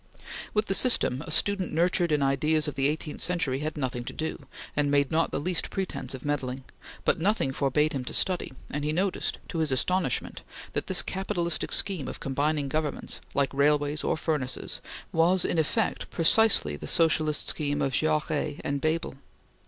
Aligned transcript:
With 0.55 0.65
the 0.65 0.73
system, 0.73 1.21
a 1.27 1.29
student 1.29 1.71
nurtured 1.71 2.11
in 2.11 2.23
ideas 2.23 2.67
of 2.67 2.73
the 2.73 2.87
eighteenth 2.87 3.21
century, 3.21 3.59
had 3.59 3.77
nothing 3.77 4.03
to 4.05 4.13
do, 4.13 4.43
and 4.75 4.89
made 4.89 5.11
not 5.11 5.29
the 5.29 5.39
least 5.39 5.69
presence 5.69 6.15
of 6.15 6.25
meddling; 6.25 6.63
but 7.05 7.19
nothing 7.19 7.51
forbade 7.51 7.93
him 7.93 8.03
to 8.05 8.13
study, 8.15 8.51
and 8.71 8.83
he 8.83 8.91
noticed 8.91 9.37
to 9.49 9.59
his 9.59 9.71
astonishment 9.71 10.41
that 10.73 10.87
this 10.87 11.03
capitalistic 11.03 11.71
scheme 11.71 12.07
of 12.07 12.19
combining 12.19 12.67
governments, 12.67 13.21
like 13.35 13.53
railways 13.53 14.03
or 14.03 14.17
furnaces, 14.17 14.81
was 15.11 15.45
in 15.45 15.59
effect 15.59 16.09
precisely 16.09 16.75
the 16.75 16.87
socialist 16.87 17.47
scheme 17.47 17.79
of 17.79 17.93
Jaures 17.93 18.59
and 18.63 18.81
Bebel. 18.81 19.17